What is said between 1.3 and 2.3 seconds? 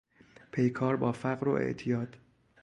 و اعتیاد